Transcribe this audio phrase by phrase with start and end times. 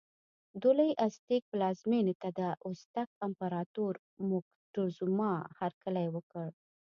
[0.61, 3.93] د لوی ازتېک پلازمېنې ته د ازتک امپراتور
[4.29, 6.47] موکتیزوما هرکلی وکړ.